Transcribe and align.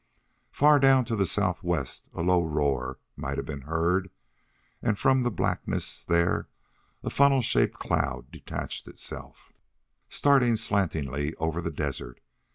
Far 0.49 0.79
down 0.79 1.05
to 1.05 1.15
the 1.15 1.27
southwest 1.27 2.09
a 2.11 2.23
low 2.23 2.43
roar 2.43 2.97
might 3.15 3.37
have 3.37 3.45
been 3.45 3.61
heard, 3.61 4.09
and 4.81 4.97
from 4.97 5.21
the 5.21 5.29
blackness 5.29 6.03
there 6.03 6.47
a 7.03 7.11
funnel 7.11 7.43
shaped 7.43 7.77
cloud 7.77 8.31
detached 8.31 8.87
itself, 8.87 9.53
starting 10.09 10.55
slantingly 10.55 11.35
over 11.35 11.61
the 11.61 11.69
desert. 11.69 12.19